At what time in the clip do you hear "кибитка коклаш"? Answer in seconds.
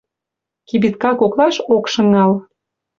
0.67-1.55